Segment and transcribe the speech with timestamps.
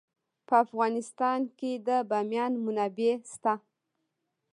[0.47, 3.53] په افغانستان کې د بامیان منابع شته.